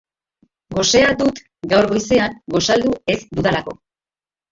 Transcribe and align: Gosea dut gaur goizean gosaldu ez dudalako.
Gosea 0.77 1.09
dut 1.19 1.41
gaur 1.73 1.87
goizean 1.91 2.33
gosaldu 2.55 2.95
ez 3.15 3.17
dudalako. 3.37 3.75